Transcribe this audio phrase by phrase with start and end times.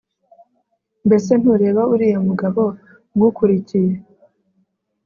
[1.05, 2.61] mbese ntureba uriya mugabo
[3.13, 3.93] ugukurikiye?